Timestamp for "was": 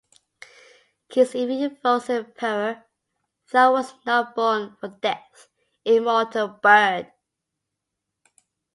3.73-3.93